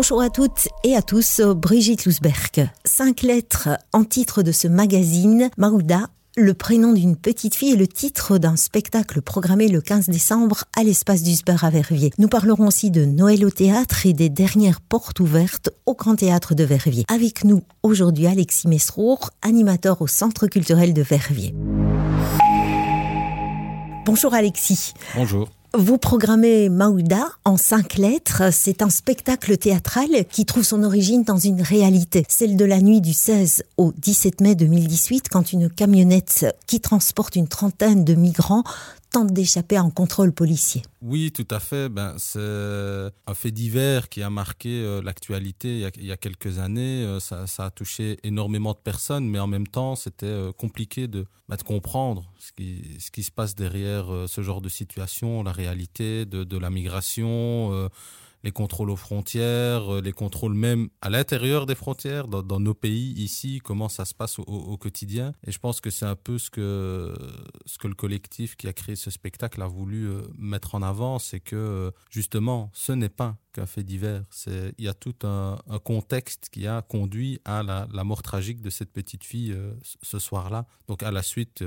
Bonjour 0.00 0.22
à 0.22 0.30
toutes 0.30 0.68
et 0.84 0.94
à 0.94 1.02
tous, 1.02 1.40
Brigitte 1.40 2.04
Lousberg. 2.04 2.70
Cinq 2.84 3.22
lettres 3.22 3.70
en 3.92 4.04
titre 4.04 4.44
de 4.44 4.52
ce 4.52 4.68
magazine, 4.68 5.50
Maouda, 5.56 6.06
le 6.36 6.54
prénom 6.54 6.92
d'une 6.92 7.16
petite 7.16 7.56
fille 7.56 7.72
et 7.72 7.76
le 7.76 7.88
titre 7.88 8.38
d'un 8.38 8.54
spectacle 8.54 9.20
programmé 9.22 9.66
le 9.66 9.80
15 9.80 10.08
décembre 10.08 10.62
à 10.76 10.84
l'espace 10.84 11.24
d'Usber 11.24 11.56
à 11.62 11.70
Verviers. 11.70 12.12
Nous 12.18 12.28
parlerons 12.28 12.68
aussi 12.68 12.92
de 12.92 13.04
Noël 13.04 13.44
au 13.44 13.50
théâtre 13.50 14.06
et 14.06 14.12
des 14.12 14.28
dernières 14.28 14.80
portes 14.80 15.18
ouvertes 15.18 15.70
au 15.84 15.96
Grand 15.96 16.14
Théâtre 16.14 16.54
de 16.54 16.62
Verviers. 16.62 17.04
Avec 17.08 17.42
nous 17.42 17.64
aujourd'hui 17.82 18.28
Alexis 18.28 18.68
Mesrour, 18.68 19.30
animateur 19.42 20.00
au 20.00 20.06
Centre 20.06 20.46
culturel 20.46 20.94
de 20.94 21.02
Verviers. 21.02 21.56
Bonjour 24.06 24.32
Alexis. 24.32 24.94
Bonjour. 25.16 25.48
Vous 25.80 25.96
programmez 25.96 26.68
Maouda 26.70 27.28
en 27.44 27.56
cinq 27.56 27.98
lettres. 27.98 28.52
C'est 28.52 28.82
un 28.82 28.90
spectacle 28.90 29.56
théâtral 29.56 30.08
qui 30.28 30.44
trouve 30.44 30.64
son 30.64 30.82
origine 30.82 31.22
dans 31.22 31.36
une 31.36 31.62
réalité, 31.62 32.24
celle 32.28 32.56
de 32.56 32.64
la 32.64 32.80
nuit 32.80 33.00
du 33.00 33.12
16 33.12 33.62
au 33.76 33.92
17 33.96 34.40
mai 34.40 34.56
2018, 34.56 35.28
quand 35.28 35.52
une 35.52 35.70
camionnette 35.70 36.52
qui 36.66 36.80
transporte 36.80 37.36
une 37.36 37.46
trentaine 37.46 38.04
de 38.04 38.14
migrants 38.14 38.64
tente 39.10 39.32
d'échapper 39.32 39.76
à 39.76 39.82
un 39.82 39.90
contrôle 39.90 40.32
policier. 40.32 40.82
Oui, 41.02 41.32
tout 41.32 41.46
à 41.50 41.60
fait. 41.60 41.88
Ben, 41.88 42.14
c'est 42.18 42.38
un 42.38 43.34
fait 43.34 43.50
divers 43.50 44.08
qui 44.08 44.22
a 44.22 44.30
marqué 44.30 44.82
euh, 44.82 45.02
l'actualité 45.02 45.90
il, 45.96 46.04
y 46.04 46.12
a 46.12 46.16
quelques 46.16 46.58
années. 46.58 47.04
Euh, 47.04 47.20
ça, 47.20 47.46
a 47.58 47.70
touché 47.70 48.18
énormément 48.22 48.72
de 48.72 48.78
personnes, 48.78 49.28
mais 49.28 49.38
en 49.38 49.46
même 49.46 49.66
temps, 49.66 49.96
c'était 49.96 50.26
euh, 50.26 50.52
compliqué 50.52 51.08
de, 51.08 51.26
ben, 51.48 51.56
comprendre 51.56 52.30
ce 52.38 52.52
qui, 52.52 53.22
se 53.22 53.30
passe 53.30 53.54
derrière 53.54 54.06
ce 54.26 54.42
genre 54.42 54.60
de 54.60 54.68
situation, 54.68 55.42
la 55.42 55.52
réalité 55.52 56.24
de 56.24 56.58
la 56.58 56.70
migration 56.70 57.90
les 58.48 58.52
contrôles 58.52 58.88
aux 58.88 58.96
frontières, 58.96 59.92
euh, 59.92 60.00
les 60.00 60.12
contrôles 60.12 60.54
même 60.54 60.88
à 61.02 61.10
l'intérieur 61.10 61.66
des 61.66 61.74
frontières, 61.74 62.28
dans, 62.28 62.60
nos 62.60 62.72
pays 62.72 63.12
ici, 63.12 63.60
comment 63.62 63.90
ça 63.90 64.06
se 64.06 64.14
passe 64.14 64.38
au, 64.38 64.78
quotidien. 64.78 65.34
Et 65.46 65.52
je 65.52 65.58
pense 65.58 65.82
que 65.82 65.90
c'est 65.90 66.06
un 66.06 66.16
peu 66.16 66.38
ce 66.38 66.48
que, 66.48 67.14
ce 67.66 67.76
que 67.76 67.88
le 67.88 67.94
collectif 67.94 68.56
qui 68.56 68.66
a 68.66 68.72
créé 68.72 68.96
ce 68.96 69.10
spectacle 69.10 69.60
a 69.60 69.66
voulu 69.66 70.08
euh, 70.08 70.22
mettre 70.38 70.74
en 70.74 70.80
avant, 70.80 71.18
c'est 71.18 71.40
que 71.40 71.92
justement, 72.08 72.70
ce 72.72 72.92
n'est 72.92 73.10
pas 73.10 73.36
qu'un 73.52 73.66
fait 73.66 73.82
divers. 73.82 74.24
Il 74.78 74.84
y 74.84 74.88
a 74.88 74.94
tout 74.94 75.16
un, 75.24 75.58
contexte 75.84 76.48
qui 76.50 76.66
a 76.66 76.80
conduit 76.80 77.40
à 77.44 77.62
la, 77.62 78.04
mort 78.04 78.22
tragique 78.22 78.62
de 78.62 78.70
cette 78.70 78.92
petite 78.92 79.24
fille 79.24 79.52
euh, 79.52 79.74
ce 80.02 80.18
soir-là. 80.18 80.66
Donc 80.86 81.02
à 81.02 81.10
la 81.10 81.22
suite, 81.22 81.62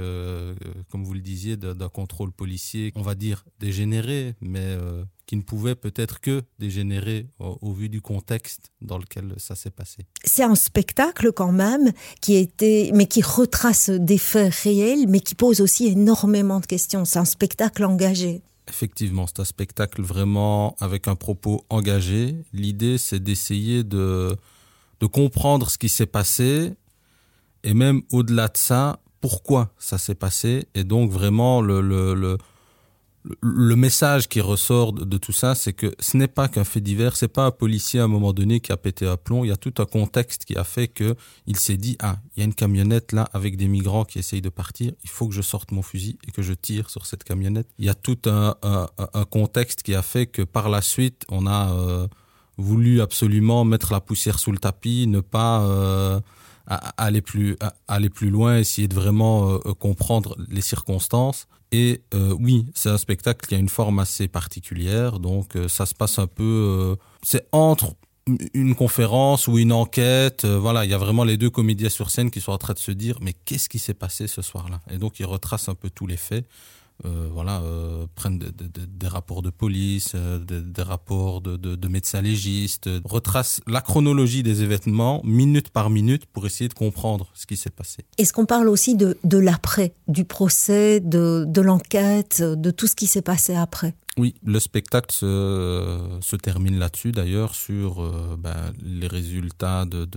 comme 0.89 1.03
vous 1.03 1.13
le 1.13 1.21
disiez, 1.21 1.57
d'un 1.57 1.89
contrôle 1.89 2.31
policier, 2.31 2.91
on 2.95 3.03
va 3.03 3.13
dire 3.13 3.45
dégénéré, 3.59 4.33
mais 4.41 4.75
qui 5.31 5.37
ne 5.37 5.43
pouvait 5.43 5.75
peut-être 5.75 6.19
que 6.19 6.43
dégénérer 6.59 7.29
au, 7.39 7.71
vu 7.71 7.87
du 7.87 8.01
contexte 8.01 8.69
dans 8.81 8.97
lequel 8.97 9.33
ça 9.37 9.55
s'est 9.55 9.69
passé. 9.71 10.05
C'est 10.25 10.43
un 10.43 10.55
spectacle 10.55 11.31
quand 11.31 11.53
même 11.53 11.93
qui 12.19 12.35
était, 12.35 12.91
mais 12.93 13.05
qui 13.05 13.21
retrace 13.21 13.89
des 13.89 14.17
faits 14.17 14.53
réels, 14.53 15.07
mais 15.07 15.21
qui 15.21 15.35
pose 15.35 15.61
aussi 15.61 15.87
énormément 15.87 16.59
de 16.59 16.65
questions. 16.65 17.05
C'est 17.05 17.19
un 17.19 17.23
spectacle 17.23 17.85
engagé. 17.85 18.41
Effectivement, 18.67 19.25
c'est 19.25 19.39
un 19.39 19.45
spectacle 19.45 20.01
vraiment 20.01 20.75
avec 20.81 21.07
un 21.07 21.15
propos 21.15 21.63
engagé. 21.69 22.35
L'idée, 22.51 22.97
c'est 22.97 23.23
d'essayer 23.23 23.85
de, 23.85 24.35
de 24.99 25.05
comprendre 25.05 25.69
ce 25.69 25.77
qui 25.77 25.87
s'est 25.87 26.07
passé 26.07 26.73
et 27.63 27.73
même 27.73 28.01
au-delà 28.11 28.49
de 28.49 28.57
ça, 28.57 28.99
pourquoi 29.21 29.73
ça 29.79 29.97
s'est 29.97 30.13
passé. 30.13 30.67
Et 30.75 30.83
donc 30.83 31.09
vraiment 31.09 31.61
le, 31.61 31.79
le, 31.79 32.15
le 32.15 32.37
le 33.41 33.75
message 33.75 34.27
qui 34.27 34.41
ressort 34.41 34.93
de, 34.93 35.17
tout 35.17 35.31
ça, 35.31 35.53
c'est 35.55 35.73
que 35.73 35.93
ce 35.99 36.17
n'est 36.17 36.27
pas 36.27 36.47
qu'un 36.47 36.63
fait 36.63 36.81
divers, 36.81 37.15
c'est 37.15 37.27
pas 37.27 37.45
un 37.45 37.51
policier 37.51 37.99
à 37.99 38.05
un 38.05 38.07
moment 38.07 38.33
donné 38.33 38.59
qui 38.59 38.71
a 38.71 38.77
pété 38.77 39.05
à 39.07 39.17
plomb. 39.17 39.43
Il 39.43 39.49
y 39.49 39.51
a 39.51 39.57
tout 39.57 39.73
un 39.77 39.85
contexte 39.85 40.45
qui 40.45 40.55
a 40.55 40.63
fait 40.63 40.87
que 40.87 41.15
il 41.45 41.57
s'est 41.57 41.77
dit 41.77 41.97
ah 41.99 42.17
il 42.35 42.39
y 42.39 42.41
a 42.41 42.45
une 42.45 42.53
camionnette 42.53 43.11
là 43.11 43.29
avec 43.33 43.57
des 43.57 43.67
migrants 43.67 44.05
qui 44.05 44.19
essayent 44.19 44.41
de 44.41 44.49
partir, 44.49 44.93
il 45.03 45.09
faut 45.09 45.27
que 45.27 45.35
je 45.35 45.41
sorte 45.41 45.71
mon 45.71 45.81
fusil 45.81 46.17
et 46.27 46.31
que 46.31 46.41
je 46.41 46.53
tire 46.53 46.89
sur 46.89 47.05
cette 47.05 47.23
camionnette. 47.23 47.67
Il 47.77 47.85
y 47.85 47.89
a 47.89 47.93
tout 47.93 48.17
un, 48.25 48.55
contexte 49.29 49.83
qui 49.83 49.93
a 49.93 50.01
fait 50.01 50.25
que 50.25 50.41
par 50.41 50.69
la 50.69 50.81
suite 50.81 51.25
on 51.29 51.45
a 51.45 51.73
euh, 51.73 52.07
voulu 52.57 53.01
absolument 53.01 53.63
mettre 53.65 53.93
la 53.93 54.01
poussière 54.01 54.39
sous 54.39 54.51
le 54.51 54.57
tapis, 54.57 55.05
ne 55.07 55.19
pas 55.19 55.61
euh, 55.61 56.19
aller 56.97 57.21
plus 57.21 57.57
aller 57.87 58.09
plus 58.09 58.29
loin, 58.29 58.57
essayer 58.57 58.87
de 58.87 58.95
vraiment 58.95 59.51
euh, 59.51 59.73
comprendre 59.73 60.35
les 60.49 60.61
circonstances. 60.61 61.47
Et 61.71 62.01
euh, 62.13 62.35
oui, 62.39 62.65
c'est 62.75 62.89
un 62.89 62.97
spectacle 62.97 63.45
qui 63.47 63.55
a 63.55 63.57
une 63.57 63.69
forme 63.69 63.99
assez 63.99 64.27
particulière, 64.27 65.19
donc 65.19 65.55
euh, 65.55 65.67
ça 65.67 65.85
se 65.85 65.95
passe 65.95 66.19
un 66.19 66.27
peu, 66.27 66.97
c'est 67.23 67.47
entre 67.51 67.95
une 68.53 68.75
conférence 68.75 69.47
ou 69.47 69.57
une 69.57 69.71
enquête. 69.71 70.45
voilà, 70.45 70.85
il 70.85 70.91
y 70.91 70.93
a 70.93 70.97
vraiment 70.97 71.23
les 71.23 71.37
deux 71.37 71.49
comédiens 71.49 71.89
sur 71.89 72.09
scène 72.09 72.29
qui 72.29 72.39
sont 72.39 72.51
en 72.51 72.57
train 72.57 72.73
de 72.73 72.79
se 72.79 72.91
dire 72.91 73.17
mais 73.21 73.33
qu'est-ce 73.33 73.67
qui 73.67 73.79
s'est 73.79 73.93
passé 73.93 74.27
ce 74.27 74.41
soir-là? 74.41 74.81
Et 74.91 74.97
donc 74.97 75.19
ils 75.19 75.25
retracent 75.25 75.69
un 75.69 75.75
peu 75.75 75.89
tous 75.89 76.07
les 76.07 76.17
faits. 76.17 76.45
Euh, 77.05 77.29
voilà, 77.31 77.61
euh, 77.61 78.05
prennent 78.13 78.37
des 78.37 79.07
rapports 79.07 79.41
de 79.41 79.49
police, 79.49 80.11
euh, 80.13 80.37
des 80.39 80.83
rapports 80.83 81.41
de, 81.41 81.87
médecins 81.87 82.21
légistes, 82.21 82.89
retracent 83.03 83.61
la 83.67 83.81
chronologie 83.81 84.43
des 84.43 84.61
événements 84.61 85.21
minute 85.23 85.69
par 85.69 85.89
minute 85.89 86.25
pour 86.27 86.45
essayer 86.45 86.67
de 86.67 86.73
comprendre 86.73 87.31
ce 87.33 87.47
qui 87.47 87.57
s'est 87.57 87.71
passé. 87.71 88.05
Est-ce 88.17 88.33
qu'on 88.33 88.45
parle 88.45 88.69
aussi 88.69 88.95
de, 88.95 89.37
l'après, 89.37 89.93
du 90.07 90.25
procès, 90.25 90.99
de, 90.99 91.61
l'enquête, 91.61 92.41
de 92.41 92.71
tout 92.71 92.87
ce 92.87 92.95
qui 92.95 93.07
s'est 93.07 93.21
passé 93.21 93.55
après? 93.55 93.95
Oui, 94.17 94.35
le 94.43 94.59
spectacle 94.59 95.13
se, 95.13 96.35
termine 96.35 96.77
là-dessus 96.77 97.11
d'ailleurs 97.11 97.55
sur 97.55 98.03
ben, 98.37 98.73
les 98.83 99.07
résultats 99.07 99.85
de, 99.85 100.07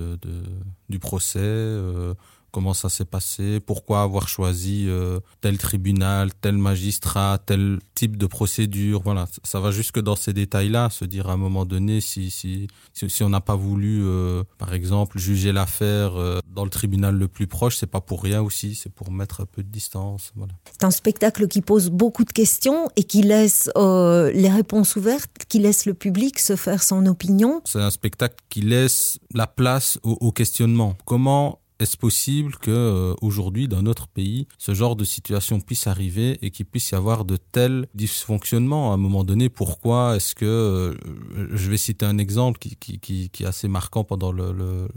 du 0.88 0.98
procès, 0.98 1.78
comment 2.54 2.72
ça 2.72 2.88
s'est 2.88 3.04
passé, 3.04 3.58
pourquoi 3.58 4.02
avoir 4.02 4.28
choisi 4.28 4.84
euh, 4.86 5.18
tel 5.40 5.58
tribunal, 5.58 6.30
tel 6.40 6.56
magistrat, 6.56 7.38
tel 7.44 7.80
type 7.96 8.16
de 8.16 8.26
procédure. 8.26 9.02
Voilà, 9.02 9.26
ça 9.42 9.58
va 9.58 9.72
jusque 9.72 9.98
dans 9.98 10.14
ces 10.14 10.32
détails-là, 10.32 10.88
se 10.88 11.04
dire 11.04 11.28
à 11.28 11.32
un 11.32 11.36
moment 11.36 11.64
donné 11.64 12.00
si, 12.00 12.30
si, 12.30 12.68
si, 12.92 13.22
on 13.24 13.28
n'a 13.28 13.40
pas 13.40 13.56
voulu, 13.56 14.04
euh, 14.04 14.44
par 14.56 14.72
exemple, 14.72 15.18
juger 15.18 15.50
l'affaire 15.50 16.14
euh, 16.14 16.38
dans 16.48 16.62
le 16.62 16.70
tribunal 16.70 17.16
le 17.16 17.26
plus 17.26 17.48
proche, 17.48 17.76
c'est 17.76 17.90
pas 17.90 18.00
pour 18.00 18.22
rien 18.22 18.40
aussi, 18.40 18.76
c'est 18.76 18.92
pour 18.92 19.10
mettre 19.10 19.40
un 19.40 19.46
peu 19.46 19.64
de 19.64 19.68
distance. 19.68 20.30
Voilà. 20.36 20.52
C'est 20.70 20.84
un 20.84 20.92
spectacle 20.92 21.48
qui 21.48 21.60
pose 21.60 21.90
beaucoup 21.90 22.22
de 22.22 22.32
questions 22.32 22.88
et 22.94 23.02
qui 23.02 23.22
laisse 23.22 23.68
les 23.74 24.48
réponses 24.48 24.94
ouvertes, 24.94 25.44
qui 25.48 25.58
laisse 25.58 25.86
le 25.86 25.94
public 25.94 26.38
se 26.38 26.54
faire 26.54 26.84
son 26.84 27.04
opinion. 27.06 27.62
C'est 27.64 27.82
un 27.82 27.90
spectacle 27.90 28.36
qui 28.48 28.60
laisse 28.60 29.18
la 29.32 29.48
place 29.48 29.98
au, 30.04 30.12
au 30.20 30.30
questionnement. 30.30 30.96
Comment 31.04 31.58
est-ce 31.84 31.98
possible 31.98 32.56
que 32.56 32.70
euh, 32.70 33.14
aujourd'hui 33.20 33.68
dans 33.68 33.82
notre 33.82 34.08
pays 34.08 34.48
ce 34.58 34.72
genre 34.72 34.96
de 34.96 35.04
situation 35.04 35.60
puisse 35.60 35.86
arriver 35.86 36.38
et 36.40 36.50
qu'il 36.50 36.64
puisse 36.64 36.90
y 36.90 36.94
avoir 36.94 37.26
de 37.26 37.36
tels 37.36 37.86
dysfonctionnements 37.94 38.90
à 38.90 38.94
un 38.94 38.96
moment 38.96 39.22
donné? 39.22 39.50
Pourquoi 39.50 40.16
est-ce 40.16 40.34
que 40.34 40.46
euh, 40.46 40.94
je 41.52 41.70
vais 41.70 41.76
citer 41.76 42.06
un 42.06 42.16
exemple 42.16 42.58
qui, 42.58 42.76
qui, 42.76 43.28
qui, 43.28 43.42
est 43.42 43.46
assez 43.46 43.68
marquant 43.68 44.02
pendant 44.02 44.32
le, 44.32 44.52
le, 44.52 44.88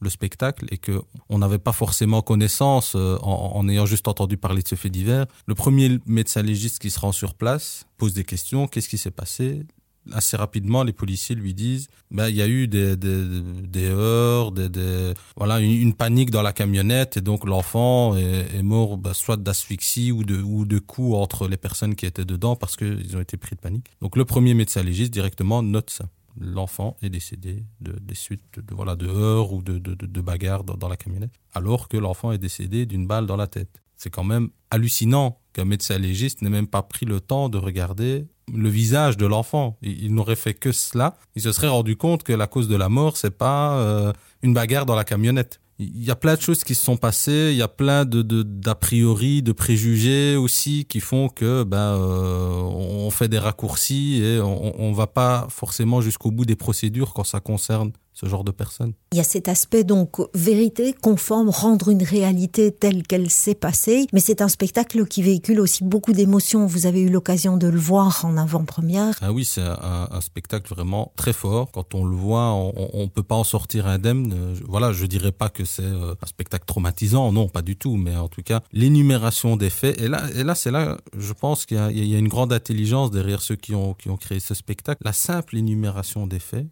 le 0.00 0.10
spectacle 0.10 0.66
et 0.70 0.78
que 0.78 1.02
on 1.28 1.38
n'avait 1.38 1.58
pas 1.58 1.72
forcément 1.72 2.22
connaissance 2.22 2.94
euh, 2.94 3.18
en, 3.22 3.56
en, 3.56 3.68
ayant 3.68 3.86
juste 3.86 4.06
entendu 4.06 4.36
parler 4.36 4.62
de 4.62 4.68
ce 4.68 4.76
fait 4.76 4.90
divers. 4.90 5.26
Le 5.46 5.56
premier 5.56 5.98
médecin 6.06 6.42
légiste 6.42 6.78
qui 6.78 6.90
se 6.90 7.00
rend 7.00 7.12
sur 7.12 7.34
place 7.34 7.86
pose 7.96 8.14
des 8.14 8.24
questions. 8.24 8.68
Qu'est-ce 8.68 8.88
qui 8.88 8.98
s'est 8.98 9.10
passé? 9.10 9.66
Assez 10.12 10.36
rapidement, 10.36 10.82
les 10.82 10.92
policiers 10.92 11.34
lui 11.34 11.54
disent, 11.54 11.88
ben, 12.10 12.28
il 12.28 12.36
y 12.36 12.42
a 12.42 12.48
eu 12.48 12.68
des, 12.68 12.96
des, 12.96 13.24
des 13.62 13.88
heurts, 13.88 14.52
des, 14.52 14.68
des 14.68 15.14
voilà, 15.36 15.60
une, 15.60 15.94
panique 15.94 16.30
dans 16.30 16.42
la 16.42 16.52
camionnette 16.52 17.16
et 17.16 17.20
donc 17.20 17.46
l'enfant 17.46 18.16
est, 18.16 18.62
mort 18.62 18.96
ben, 18.98 19.12
soit 19.14 19.36
d'asphyxie 19.36 20.12
ou 20.12 20.24
de, 20.24 20.40
ou 20.40 20.64
de 20.64 20.78
coups 20.78 21.14
entre 21.16 21.48
les 21.48 21.56
personnes 21.56 21.94
qui 21.94 22.06
étaient 22.06 22.24
dedans 22.24 22.56
parce 22.56 22.76
qu'ils 22.76 23.16
ont 23.16 23.20
été 23.20 23.36
pris 23.36 23.56
de 23.56 23.60
panique. 23.60 23.86
Donc 24.00 24.16
le 24.16 24.24
premier 24.24 24.54
médecin 24.54 24.82
légiste 24.82 25.12
directement 25.12 25.62
note 25.62 25.90
ça. 25.90 26.08
L'enfant 26.38 26.98
est 27.00 27.08
décédé 27.08 27.64
de, 27.80 27.92
des 27.98 28.14
suites 28.14 28.42
de, 28.56 28.74
voilà, 28.74 28.94
de 28.94 29.06
heurts 29.06 29.54
ou 29.54 29.62
de, 29.62 29.78
de, 29.78 29.94
de 29.94 30.20
bagarres 30.20 30.64
dans 30.64 30.88
la 30.88 30.96
camionnette, 30.96 31.32
alors 31.54 31.88
que 31.88 31.96
l'enfant 31.96 32.30
est 32.30 32.38
décédé 32.38 32.84
d'une 32.84 33.06
balle 33.06 33.26
dans 33.26 33.36
la 33.36 33.46
tête. 33.46 33.80
C'est 33.96 34.10
quand 34.10 34.24
même 34.24 34.50
hallucinant 34.70 35.40
qu'un 35.56 35.64
médecin 35.64 35.96
légiste 35.96 36.42
n'ait 36.42 36.50
même 36.50 36.66
pas 36.66 36.82
pris 36.82 37.06
le 37.06 37.18
temps 37.18 37.48
de 37.48 37.56
regarder 37.56 38.26
le 38.52 38.68
visage 38.68 39.16
de 39.16 39.24
l'enfant. 39.24 39.78
Il, 39.80 40.14
n'aurait 40.14 40.36
fait 40.36 40.52
que 40.52 40.70
cela. 40.70 41.16
Il 41.34 41.40
se 41.40 41.50
serait 41.50 41.68
rendu 41.68 41.96
compte 41.96 42.24
que 42.24 42.34
la 42.34 42.46
cause 42.46 42.68
de 42.68 42.76
la 42.76 42.90
mort, 42.90 43.16
c'est 43.16 43.36
pas 43.36 43.78
euh, 43.78 44.12
une 44.42 44.52
bagarre 44.52 44.84
dans 44.84 44.94
la 44.94 45.04
camionnette. 45.04 45.60
Il 45.78 46.04
y 46.04 46.10
a 46.10 46.16
plein 46.16 46.34
de 46.34 46.40
choses 46.40 46.62
qui 46.62 46.74
se 46.74 46.84
sont 46.84 46.98
passées, 46.98 47.50
il 47.52 47.56
y 47.56 47.62
a 47.62 47.68
plein 47.68 48.04
de 48.06 48.22
d'a 48.22 48.74
priori, 48.74 49.42
de 49.42 49.52
préjugés 49.52 50.36
aussi 50.36 50.86
qui 50.86 51.00
font 51.00 51.28
que 51.28 51.64
ben 51.64 51.76
euh, 51.76 52.62
on 52.62 53.10
fait 53.10 53.28
des 53.28 53.38
raccourcis 53.38 54.22
et 54.22 54.40
on, 54.40 54.80
on 54.80 54.92
va 54.92 55.06
pas 55.06 55.46
forcément 55.50 56.00
jusqu'au 56.00 56.30
bout 56.30 56.46
des 56.46 56.56
procédures 56.56 57.12
quand 57.12 57.24
ça 57.24 57.40
concerne 57.40 57.92
ce 58.16 58.24
genre 58.24 58.44
de 58.44 58.50
personnes. 58.50 58.94
Il 59.12 59.18
y 59.18 59.20
a 59.20 59.24
cet 59.24 59.46
aspect 59.46 59.84
donc 59.84 60.16
vérité, 60.32 60.94
conforme, 60.94 61.50
rendre 61.50 61.90
une 61.90 62.02
réalité 62.02 62.72
telle 62.72 63.02
qu'elle 63.06 63.30
s'est 63.30 63.54
passée, 63.54 64.06
mais 64.14 64.20
c'est 64.20 64.40
un 64.40 64.48
spectacle 64.48 65.06
qui 65.06 65.22
véhicule 65.22 65.60
aussi 65.60 65.84
beaucoup 65.84 66.14
d'émotions. 66.14 66.66
Vous 66.66 66.86
avez 66.86 67.02
eu 67.02 67.10
l'occasion 67.10 67.58
de 67.58 67.66
le 67.66 67.78
voir 67.78 68.24
en 68.24 68.38
avant-première. 68.38 69.14
Ah 69.20 69.32
oui, 69.32 69.44
c'est 69.44 69.60
un, 69.60 70.08
un, 70.10 70.20
spectacle 70.22 70.72
vraiment 70.72 71.12
très 71.16 71.34
fort. 71.34 71.70
Quand 71.72 71.94
on 71.94 72.04
le 72.04 72.16
voit, 72.16 72.52
on 72.54 73.02
ne 73.02 73.06
peut 73.06 73.22
pas 73.22 73.34
en 73.34 73.44
sortir 73.44 73.86
indemne. 73.86 74.34
Voilà, 74.66 74.92
je 74.92 75.04
dirais 75.04 75.32
pas 75.32 75.50
que 75.50 75.66
c'est 75.66 75.82
euh, 75.82 76.14
un 76.22 76.26
spectacle 76.26 76.64
traumatisant, 76.64 77.32
non, 77.32 77.48
pas 77.48 77.62
du 77.62 77.76
tout, 77.76 77.96
mais 77.96 78.16
en 78.16 78.28
tout 78.28 78.42
cas, 78.42 78.62
l'énumération 78.72 79.56
des 79.56 79.70
faits, 79.70 80.00
et 80.00 80.08
là, 80.08 80.22
et 80.34 80.42
là 80.42 80.54
c'est 80.54 80.70
là, 80.70 80.96
je 81.16 81.32
pense 81.34 81.66
qu'il 81.66 81.76
y, 81.90 82.08
y, 82.08 82.14
a 82.14 82.18
une 82.18 82.28
grande 82.28 82.52
intelligence 82.52 83.10
derrière 83.10 83.42
ceux 83.42 83.56
qui 83.56 83.74
ont, 83.74 83.92
qui 83.92 84.08
ont 84.08 84.16
créé 84.16 84.40
ce 84.40 84.54
spectacle. 84.54 85.02
La 85.04 85.12
simple 85.12 85.56
énumération 85.56 86.26
des 86.26 86.38
faits, 86.38 86.66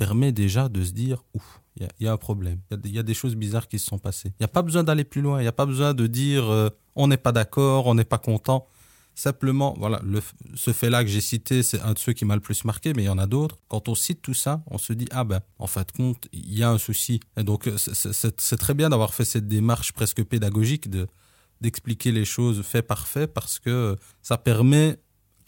permet 0.00 0.32
déjà 0.32 0.70
de 0.70 0.82
se 0.82 0.92
dire, 0.92 1.22
ouf, 1.34 1.60
il 1.76 1.86
y, 2.00 2.08
a 2.08 2.12
un 2.12 2.16
problème. 2.16 2.60
Il 2.84 2.90
y, 2.90 2.98
a 2.98 3.02
des 3.02 3.12
choses 3.12 3.36
bizarres 3.36 3.68
qui 3.68 3.78
se 3.78 3.84
sont 3.84 3.98
passées. 3.98 4.30
Il 4.30 4.40
n'y 4.40 4.46
a 4.46 4.48
pas 4.48 4.62
besoin 4.62 4.82
d'aller 4.82 5.04
plus 5.04 5.20
loin. 5.20 5.40
Il 5.40 5.42
n'y 5.42 5.48
a 5.48 5.52
pas 5.52 5.66
besoin 5.66 5.92
de 5.92 6.06
dire, 6.06 6.48
euh, 6.48 6.70
on 6.96 7.06
n'est 7.06 7.18
pas 7.18 7.32
d'accord, 7.32 7.86
on 7.86 7.94
n'est 7.94 8.10
pas 8.14 8.16
content. 8.16 8.66
Simplement, 9.14 9.74
voilà, 9.78 10.00
ce 10.54 10.72
fait-là 10.72 11.04
que 11.04 11.10
j'ai 11.10 11.20
cité, 11.20 11.62
c'est 11.62 11.82
un 11.82 11.92
de 11.92 11.98
ceux 11.98 12.14
qui 12.14 12.24
m'a 12.24 12.34
le 12.34 12.40
plus 12.40 12.64
marqué, 12.64 12.94
mais 12.94 13.02
il 13.02 13.06
y 13.06 13.10
en 13.10 13.18
a 13.18 13.26
d'autres. 13.26 13.58
Quand 13.68 13.90
on 13.90 13.94
cite 13.94 14.22
tout 14.22 14.32
ça, 14.32 14.62
on 14.68 14.78
se 14.78 14.94
dit, 14.94 15.08
ah 15.10 15.24
ben, 15.24 15.40
en 15.58 15.66
fin 15.66 15.82
de 15.82 15.92
compte, 15.92 16.28
il 16.32 16.58
y 16.58 16.62
a 16.62 16.70
un 16.70 16.78
souci. 16.78 17.20
Et 17.36 17.42
donc, 17.42 17.68
c'est 17.76 18.56
très 18.56 18.72
bien 18.72 18.88
d'avoir 18.88 19.12
fait 19.12 19.26
cette 19.26 19.48
démarche 19.48 19.92
presque 19.92 20.24
pédagogique 20.24 20.88
de 20.88 21.08
d'expliquer 21.60 22.10
les 22.10 22.24
choses 22.24 22.62
fait 22.62 22.80
par 22.80 23.06
fait 23.06 23.26
parce 23.26 23.58
que 23.58 23.96
ça 24.22 24.38
permet 24.38 24.96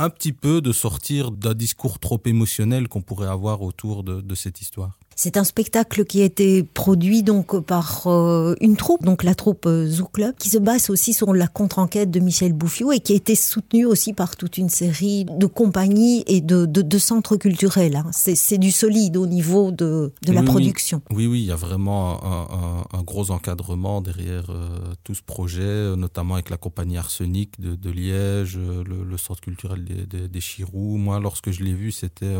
un 0.02 0.10
petit 0.10 0.32
peu 0.32 0.60
de 0.60 0.72
sortir 0.72 1.30
d'un 1.30 1.54
discours 1.54 2.00
trop 2.00 2.20
émotionnel 2.24 2.88
qu'on 2.88 3.02
pourrait 3.02 3.28
avoir 3.28 3.62
autour 3.62 4.02
de, 4.02 4.34
cette 4.34 4.60
histoire. 4.60 4.98
C'est 5.16 5.36
un 5.36 5.44
spectacle 5.44 6.04
qui 6.04 6.22
a 6.22 6.24
été 6.24 6.62
produit 6.62 7.22
donc 7.22 7.60
par 7.60 8.06
euh, 8.06 8.54
une 8.60 8.76
troupe, 8.76 9.04
donc 9.04 9.22
la 9.22 9.34
troupe 9.34 9.66
euh, 9.66 9.86
Zoo 9.86 10.06
Club, 10.06 10.34
qui 10.38 10.48
se 10.48 10.58
base 10.58 10.90
aussi 10.90 11.12
sur 11.12 11.34
la 11.34 11.46
contre-enquête 11.46 12.10
de 12.10 12.20
Michel 12.20 12.52
Bouffiou 12.52 12.92
et 12.92 13.00
qui 13.00 13.12
a 13.12 13.16
été 13.16 13.34
soutenue 13.34 13.86
aussi 13.86 14.12
par 14.12 14.36
toute 14.36 14.58
une 14.58 14.68
série 14.68 15.24
de 15.24 15.46
compagnies 15.46 16.24
et 16.26 16.40
de, 16.40 16.66
de, 16.66 16.82
de 16.82 16.98
centres 16.98 17.36
culturels. 17.36 17.96
Hein. 17.96 18.10
C'est 18.12 18.58
du 18.58 18.70
solide 18.70 19.16
au 19.16 19.26
niveau 19.26 19.70
de, 19.70 20.12
de 20.22 20.30
oui, 20.30 20.34
la 20.34 20.42
production. 20.42 21.02
Oui, 21.10 21.26
oui, 21.26 21.40
il 21.40 21.46
y 21.46 21.52
a 21.52 21.56
vraiment 21.56 22.24
un, 22.24 22.86
un, 22.94 22.98
un 22.98 23.02
gros 23.02 23.30
encadrement 23.30 24.00
derrière 24.00 24.50
euh, 24.50 24.68
tout 25.04 25.14
ce 25.14 25.22
projet, 25.22 25.96
notamment 25.96 26.34
avec 26.34 26.50
la 26.50 26.56
compagnie 26.56 26.98
Arsenic 26.98 27.60
de, 27.60 27.74
de 27.74 27.90
Liège, 27.90 28.56
le, 28.58 29.04
le, 29.04 29.16
centre 29.18 29.40
culturel 29.40 29.84
des, 29.84 30.06
des, 30.06 30.28
des 30.28 30.40
Chirous. 30.40 30.96
Moi, 30.96 31.20
lorsque 31.20 31.50
je 31.50 31.62
l'ai 31.62 31.74
vu, 31.74 31.92
c'était... 31.92 32.34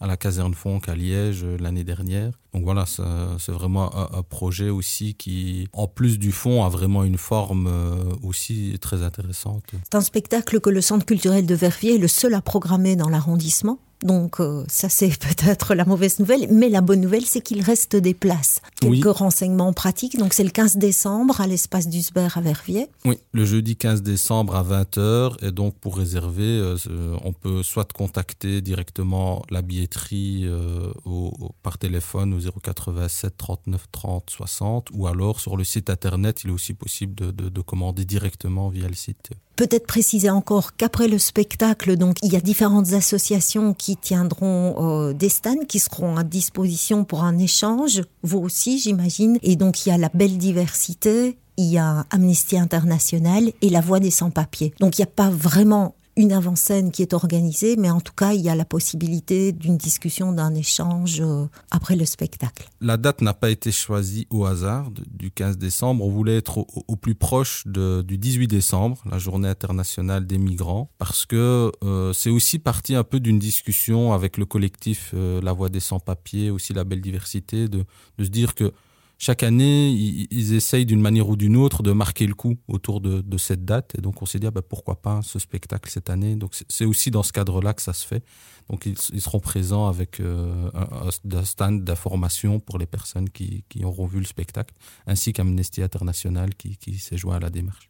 Euh, 0.00 0.04
à 0.04 0.06
la 0.06 0.16
caserne 0.16 0.54
Fonck 0.54 0.88
à 0.88 0.94
Liège 0.94 1.44
l'année 1.58 1.84
dernière. 1.84 2.32
Donc 2.52 2.64
voilà, 2.64 2.84
c'est 2.86 3.52
vraiment 3.52 3.94
un, 3.96 4.18
un, 4.18 4.22
projet 4.22 4.70
aussi 4.70 5.14
qui, 5.14 5.68
en 5.72 5.88
plus 5.88 6.18
du 6.18 6.32
fond, 6.32 6.64
a 6.64 6.68
vraiment 6.68 7.04
une 7.04 7.18
forme 7.18 7.66
euh, 7.66 8.14
aussi 8.22 8.76
très 8.80 9.02
intéressante. 9.02 9.64
C'est 9.84 9.94
un 9.94 10.00
spectacle 10.00 10.60
que 10.60 10.70
le 10.70 10.80
Centre 10.80 11.04
culturel 11.04 11.46
de 11.46 11.54
Verviers 11.54 11.96
est 11.96 11.98
le 11.98 12.08
seul 12.08 12.34
à 12.34 12.40
programmer 12.40 12.96
dans 12.96 13.08
l'arrondissement. 13.08 13.78
Donc 14.02 14.40
euh, 14.40 14.64
ça 14.68 14.88
c'est 14.88 15.08
peut-être 15.18 15.74
la 15.74 15.84
mauvaise 15.84 16.18
nouvelle, 16.18 16.48
mais 16.50 16.68
la 16.68 16.80
bonne 16.80 17.00
nouvelle 17.00 17.24
c'est 17.24 17.40
qu'il 17.40 17.62
reste 17.62 17.96
des 17.96 18.14
places. 18.14 18.60
Quelques 18.80 19.06
oui. 19.06 19.12
renseignements 19.12 19.72
pratiques, 19.72 20.18
donc 20.18 20.34
c'est 20.34 20.44
le 20.44 20.50
15 20.50 20.76
décembre 20.76 21.40
à 21.40 21.46
l'espace 21.46 21.88
d'Usbert 21.88 22.38
à 22.38 22.40
Verviers. 22.40 22.88
Oui, 23.04 23.18
le 23.32 23.44
jeudi 23.44 23.76
15 23.76 24.02
décembre 24.02 24.56
à 24.56 24.62
20h 24.62 25.44
et 25.44 25.52
donc 25.52 25.78
pour 25.78 25.96
réserver, 25.96 26.44
euh, 26.44 26.76
on 27.24 27.32
peut 27.32 27.62
soit 27.62 27.90
contacter 27.92 28.60
directement 28.60 29.42
la 29.50 29.62
billetterie 29.62 30.42
euh, 30.44 30.92
au, 31.04 31.32
au, 31.40 31.50
par 31.62 31.78
téléphone 31.78 32.34
au 32.34 32.60
087 32.60 33.36
39 33.36 33.86
30 33.92 34.30
60 34.30 34.88
ou 34.92 35.06
alors 35.06 35.40
sur 35.40 35.56
le 35.56 35.64
site 35.64 35.90
internet 35.90 36.42
il 36.44 36.50
est 36.50 36.52
aussi 36.52 36.74
possible 36.74 37.14
de, 37.14 37.30
de, 37.30 37.48
de 37.48 37.60
commander 37.60 38.04
directement 38.04 38.68
via 38.68 38.88
le 38.88 38.94
site 38.94 39.30
peut-être 39.56 39.86
préciser 39.86 40.30
encore 40.30 40.76
qu'après 40.76 41.08
le 41.08 41.18
spectacle 41.18 41.96
donc 41.96 42.16
il 42.22 42.32
y 42.32 42.36
a 42.36 42.40
différentes 42.40 42.92
associations 42.92 43.74
qui 43.74 43.96
tiendront 43.96 44.76
euh, 44.78 45.12
des 45.12 45.28
stands 45.28 45.64
qui 45.68 45.78
seront 45.78 46.16
à 46.16 46.24
disposition 46.24 47.04
pour 47.04 47.24
un 47.24 47.38
échange 47.38 48.02
vous 48.22 48.38
aussi 48.38 48.78
j'imagine 48.78 49.38
et 49.42 49.56
donc 49.56 49.84
il 49.84 49.88
y 49.90 49.92
a 49.92 49.98
la 49.98 50.10
belle 50.12 50.38
diversité 50.38 51.38
il 51.56 51.66
y 51.66 51.78
a 51.78 52.04
Amnesty 52.10 52.58
International 52.58 53.50
et 53.62 53.70
la 53.70 53.80
voix 53.80 54.00
des 54.00 54.10
sans-papiers. 54.10 54.74
Donc 54.80 54.98
il 54.98 55.02
n'y 55.02 55.06
a 55.06 55.12
pas 55.12 55.30
vraiment 55.30 55.95
une 56.16 56.32
avant-scène 56.32 56.90
qui 56.90 57.02
est 57.02 57.12
organisée, 57.12 57.76
mais 57.76 57.90
en 57.90 58.00
tout 58.00 58.14
cas, 58.14 58.32
il 58.32 58.40
y 58.40 58.48
a 58.48 58.54
la 58.54 58.64
possibilité 58.64 59.52
d'une 59.52 59.76
discussion, 59.76 60.32
d'un 60.32 60.54
échange 60.54 61.20
euh, 61.20 61.46
après 61.70 61.94
le 61.94 62.06
spectacle. 62.06 62.68
La 62.80 62.96
date 62.96 63.20
n'a 63.20 63.34
pas 63.34 63.50
été 63.50 63.70
choisie 63.70 64.26
au 64.30 64.46
hasard 64.46 64.90
du 64.90 65.30
15 65.30 65.58
décembre. 65.58 66.04
On 66.04 66.10
voulait 66.10 66.38
être 66.38 66.58
au, 66.58 66.96
plus 66.96 67.14
proche 67.14 67.66
du 67.66 68.18
18 68.18 68.48
décembre, 68.48 68.98
la 69.10 69.18
journée 69.18 69.48
internationale 69.48 70.26
des 70.26 70.38
migrants, 70.38 70.90
parce 70.98 71.26
que 71.26 71.70
euh, 71.84 72.12
c'est 72.14 72.30
aussi 72.30 72.58
parti 72.58 72.94
un 72.94 73.04
peu 73.04 73.20
d'une 73.20 73.38
discussion 73.38 74.14
avec 74.14 74.38
le 74.38 74.46
collectif 74.46 75.12
euh, 75.14 75.42
La 75.42 75.52
Voix 75.52 75.68
des 75.68 75.80
Sans-Papiers, 75.80 76.50
aussi 76.50 76.72
la 76.72 76.84
belle 76.84 77.02
diversité, 77.02 77.68
de 77.68 77.84
se 78.18 78.28
dire 78.28 78.54
que 78.54 78.72
chaque 79.18 79.42
année, 79.42 79.90
ils, 79.90 80.26
ils 80.30 80.54
essayent 80.54 80.84
d'une 80.84 81.00
manière 81.00 81.28
ou 81.28 81.36
d'une 81.36 81.56
autre 81.56 81.82
de 81.82 81.92
marquer 81.92 82.26
le 82.26 82.34
coup 82.34 82.56
autour 82.68 83.00
de, 83.00 83.22
de 83.22 83.38
cette 83.38 83.64
date. 83.64 83.92
Et 83.96 84.02
donc, 84.02 84.20
on 84.20 84.26
s'est 84.26 84.38
dit, 84.38 84.46
ah 84.46 84.50
ben, 84.50 84.62
pourquoi 84.62 85.00
pas 85.00 85.20
ce 85.22 85.38
spectacle 85.38 85.90
cette 85.90 86.10
année? 86.10 86.36
Donc, 86.36 86.54
c'est 86.68 86.84
aussi 86.84 87.10
dans 87.10 87.22
ce 87.22 87.32
cadre-là 87.32 87.72
que 87.72 87.82
ça 87.82 87.94
se 87.94 88.06
fait. 88.06 88.22
Donc, 88.68 88.84
ils, 88.84 88.96
ils 89.12 89.20
seront 89.22 89.40
présents 89.40 89.86
avec 89.86 90.20
euh, 90.20 90.70
un, 90.74 91.08
un 91.38 91.44
stand 91.44 91.82
d'information 91.82 92.60
pour 92.60 92.78
les 92.78 92.86
personnes 92.86 93.30
qui, 93.30 93.64
qui 93.68 93.84
auront 93.84 94.06
vu 94.06 94.18
le 94.18 94.26
spectacle, 94.26 94.74
ainsi 95.06 95.32
qu'Amnesty 95.32 95.82
International 95.82 96.54
qui, 96.54 96.76
qui 96.76 96.98
s'est 96.98 97.16
joint 97.16 97.36
à 97.36 97.40
la 97.40 97.50
démarche. 97.50 97.88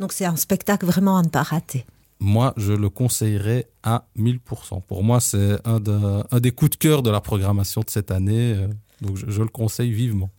Donc, 0.00 0.12
c'est 0.12 0.24
un 0.24 0.36
spectacle 0.36 0.86
vraiment 0.86 1.16
à 1.16 1.22
ne 1.22 1.28
pas 1.28 1.42
rater 1.42 1.84
moi, 2.20 2.54
je 2.56 2.72
le 2.72 2.88
conseillerais 2.88 3.68
à 3.82 4.06
1000%. 4.16 4.80
Pour 4.82 5.04
moi, 5.04 5.20
c'est 5.20 5.58
un, 5.66 5.78
de, 5.78 6.22
un 6.30 6.40
des 6.40 6.52
coups 6.52 6.70
de 6.70 6.76
cœur 6.76 7.02
de 7.02 7.10
la 7.10 7.20
programmation 7.20 7.82
de 7.82 7.90
cette 7.90 8.10
année. 8.10 8.54
Euh, 8.54 8.68
donc, 9.02 9.16
je, 9.16 9.28
je 9.28 9.42
le 9.42 9.48
conseille 9.48 9.90
vivement. 9.90 10.30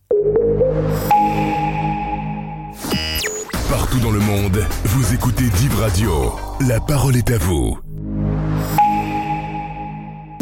Partout 3.70 3.98
dans 4.00 4.10
le 4.10 4.20
monde, 4.20 4.64
vous 4.84 5.14
écoutez 5.14 5.44
Div 5.44 5.74
Radio. 5.78 6.32
La 6.68 6.80
parole 6.80 7.16
est 7.16 7.30
à 7.30 7.38
vous. 7.38 7.78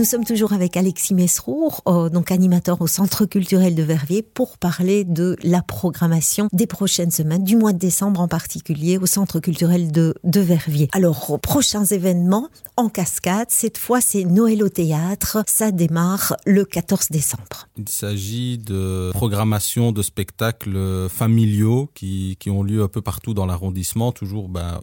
Nous 0.05 0.11
sommes 0.11 0.27
toujours 0.27 0.53
avec 0.53 0.77
Alexis 0.77 1.15
Mesrour, 1.15 1.81
euh, 1.89 2.11
donc 2.11 2.31
animateur 2.31 2.83
au 2.83 2.87
Centre 2.87 3.25
culturel 3.25 3.75
de 3.75 3.83
Verviers, 3.83 4.21
pour 4.21 4.59
parler 4.59 5.03
de 5.03 5.35
la 5.43 5.63
programmation 5.63 6.51
des 6.53 6.67
prochaines 6.67 7.11
semaines, 7.11 7.43
du 7.43 7.57
mois 7.57 7.73
de 7.73 7.79
décembre 7.79 8.21
en 8.21 8.29
particulier, 8.29 8.99
au 8.99 9.07
Centre 9.07 9.41
culturel 9.41 9.93
de, 9.93 10.15
de 10.23 10.41
Verviers. 10.41 10.91
Alors, 10.93 11.41
prochains 11.41 11.87
événements 11.87 12.51
en 12.77 12.91
cascade, 12.91 13.47
cette 13.49 13.79
fois 13.79 14.03
c'est 14.03 14.25
Noël 14.25 14.63
au 14.63 14.69
théâtre, 14.69 15.43
ça 15.47 15.71
démarre 15.71 16.37
le 16.45 16.67
14 16.67 17.09
décembre. 17.09 17.67
Il 17.79 17.89
s'agit 17.89 18.59
de 18.59 19.11
programmation 19.15 19.91
de 19.91 20.03
spectacles 20.03 21.09
familiaux 21.09 21.89
qui, 21.95 22.37
qui 22.39 22.51
ont 22.51 22.63
lieu 22.63 22.83
un 22.83 22.89
peu 22.89 23.01
partout 23.01 23.33
dans 23.33 23.47
l'arrondissement, 23.47 24.13
toujours 24.13 24.51
ben, 24.51 24.83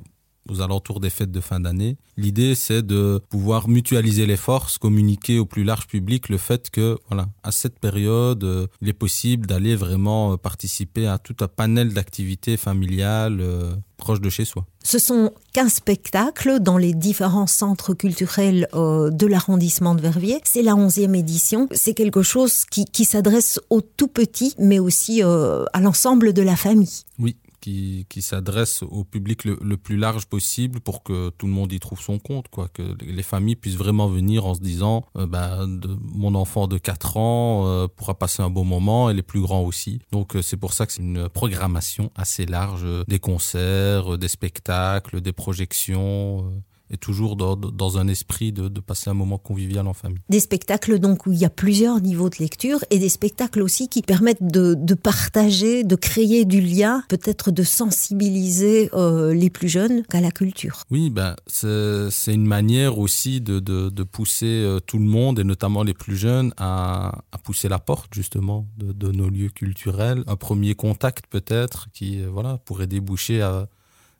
aux 0.51 0.62
alentours 0.62 1.00
des 1.00 1.10
fêtes 1.10 1.31
de 1.31 1.39
fin 1.39 1.60
d'année. 1.60 1.98
L'idée, 2.17 2.55
c'est 2.55 2.86
de 2.86 3.22
pouvoir 3.29 3.67
mutualiser 3.67 4.25
les 4.25 4.38
forces, 4.38 4.77
communiquer 4.77 5.39
au 5.39 5.46
plus 5.46 5.63
large 5.63 5.88
public 5.88 6.29
le 6.29 6.38
fait 6.38 6.70
que, 6.70 6.98
voilà, 7.08 7.27
à 7.43 7.51
cette 7.51 7.79
période, 7.79 8.43
euh, 8.43 8.67
il 8.81 8.89
est 8.89 8.93
possible 8.93 9.48
d'aller 9.48 9.75
vraiment 9.75 10.34
euh, 10.34 10.38
participer 10.38 11.08
à 11.08 11.17
tout 11.17 11.36
un 11.41 11.48
panel 11.48 11.93
d'activités 11.93 12.58
familiales 12.58 13.39
euh, 13.41 13.74
proches 13.98 14.22
de 14.22 14.29
chez 14.29 14.46
soi. 14.46 14.65
Ce 14.84 15.00
sont 15.00 15.31
15 15.53 15.74
spectacles 15.74 16.60
dans 16.60 16.77
les 16.77 16.93
différents 16.93 17.48
centres 17.48 17.93
culturels 17.93 18.67
euh, 18.74 19.10
de 19.10 19.27
l'arrondissement 19.27 19.96
de 19.96 20.01
Verviers. 20.01 20.41
C'est 20.43 20.63
la 20.63 20.74
11e 20.74 21.15
édition. 21.15 21.67
C'est 21.72 21.93
quelque 21.93 22.24
chose 22.24 22.65
qui, 22.65 22.86
qui 22.86 23.05
s'adresse 23.05 23.60
aux 23.70 23.81
tout 23.81 24.08
petits, 24.08 24.55
mais 24.58 24.79
aussi 24.79 25.22
à 25.22 25.81
l'ensemble 25.81 26.34
de 26.34 26.41
la 26.41 26.55
famille. 26.55 27.03
Oui, 27.20 27.36
qui, 27.62 28.06
qui 28.10 28.22
s'adresse 28.22 28.84
au 28.84 29.03
public 29.03 29.46
le, 29.46 29.77
plus 29.77 29.98
large 29.98 30.25
possible 30.25 30.80
pour 30.80 31.03
que 31.03 31.30
tout 31.30 31.46
le 31.46 31.53
monde 31.53 31.72
y 31.72 31.80
trouve 31.80 32.01
son 32.01 32.20
compte, 32.20 32.50
quoi, 32.50 32.68
que 32.68 32.82
les 33.01 33.24
familles 33.24 33.56
puissent 33.56 33.77
vraiment 33.77 34.08
venir 34.08 34.46
en 34.46 34.53
se 34.53 34.60
disant 34.60 35.06
euh, 35.15 35.25
de, 35.25 35.98
mon 36.01 36.36
enfant 36.36 36.68
de 36.68 36.77
4 36.77 37.18
ans 37.18 37.68
euh, 37.68 37.88
pourra 37.88 38.15
passer 38.15 38.41
un 38.41 38.50
bon 38.50 38.65
moment 38.65 39.10
et 39.10 39.13
les 39.13 39.22
plus 39.22 39.41
grands 39.41 39.63
aussi. 39.63 40.00
Donc 40.12 40.36
euh, 40.36 40.41
c'est 40.41 40.58
pour 40.58 40.74
ça 40.74 40.86
que 40.86 40.94
c'est 40.94 41.01
une 41.01 41.30
programmation 41.30 42.12
assez 42.15 42.46
large, 42.46 42.82
euh, 42.84 43.03
des 43.08 43.20
concerts, 43.20 44.18
des 44.18 44.27
spectacles, 44.27 45.22
des 45.22 45.34
projections. 45.34 46.51
Et 46.91 46.98
toujours 46.98 47.36
dans, 47.36 47.55
dans 47.55 47.98
un 47.98 48.07
esprit 48.07 48.51
de, 48.51 48.67
de, 48.67 48.79
passer 48.81 49.10
un 49.10 49.13
moment 49.13 49.38
convivial 49.38 49.88
en 49.88 49.93
famille. 49.93 50.19
Des 50.29 50.41
spectacles 50.41 51.00
donc 51.00 51.25
où 51.25 51.31
il 51.31 51.39
y 51.39 51.45
a 51.45 51.50
plusieurs 51.50 52.01
niveaux 52.01 52.29
de 52.29 52.36
lecture 52.39 52.79
et 52.89 53.00
des 53.00 53.07
spectacles 53.07 53.62
aussi 53.62 53.88
qui 53.88 54.01
permettent 54.01 54.43
de, 54.43 54.75
de 54.77 54.93
partager, 54.93 55.83
de 55.83 55.95
créer 55.95 56.43
du 56.43 56.60
lien, 56.60 57.03
peut-être 57.07 57.51
de 57.51 57.63
sensibiliser 57.63 58.89
euh, 58.93 59.33
les 59.33 59.50
plus 59.50 59.69
jeunes 59.69 60.03
à 60.12 60.19
la 60.19 60.31
culture. 60.31 60.83
Oui, 60.91 61.10
ben, 61.10 61.36
c'est 61.48 62.33
une 62.33 62.45
manière 62.45 63.00
aussi 63.00 63.39
de, 63.41 64.03
pousser 64.03 64.45
euh, 64.45 64.79
tout 64.79 64.98
le 64.98 65.05
monde 65.05 65.39
et 65.39 65.43
notamment 65.43 65.83
les 65.83 65.93
plus 65.93 66.17
jeunes 66.17 66.53
à, 66.57 67.21
à 67.31 67.38
pousser 67.38 67.69
la 67.69 67.79
porte 67.79 68.13
justement 68.13 68.67
de, 68.77 68.91
de 68.91 69.12
nos 69.12 69.29
lieux 69.29 69.50
culturels. 69.50 70.24
Un 70.27 70.36
premier 70.36 70.75
contact 70.75 71.27
peut-être 71.27 71.88
qui 71.93 72.21
euh, 72.21 72.29
voilà, 72.29 72.57
pourrait 72.57 72.88
déboucher 72.88 73.41
à 73.41 73.67